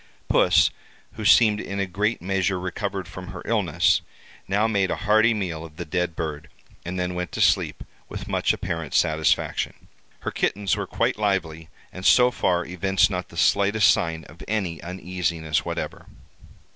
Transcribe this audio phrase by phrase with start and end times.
[0.29, 0.71] Puss,
[1.13, 4.01] who seemed in a great measure recovered from her illness,
[4.47, 6.49] now made a hearty meal of the dead bird
[6.83, 9.75] and then went to sleep with much apparent satisfaction.
[10.21, 14.81] Her kittens were quite lively, and so far evinced not the slightest sign of any
[14.81, 16.07] uneasiness whatever.